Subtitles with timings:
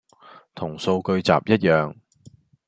[0.55, 1.93] 同數據集一樣